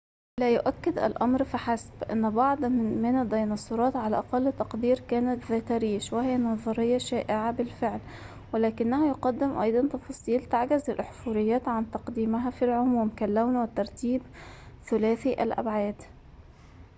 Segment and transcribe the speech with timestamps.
[0.39, 6.37] لا يؤكد الأمر فحسب أن بعض من الديناصورات على أقل تقدير كانت ذات ريش وهي
[6.37, 7.99] نظرية شائعة بالفعل
[8.53, 14.21] ولكنه يقدم أيضًا تفاصيل تعجز الأحفوريات عن تقديمها في العموم كاللون والترتيب
[14.89, 15.95] ثلاثيّ الأبعاد